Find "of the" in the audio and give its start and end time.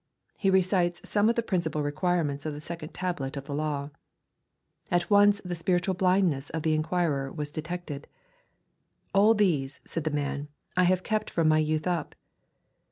1.29-1.43, 2.47-2.59, 3.25-3.53, 6.49-6.73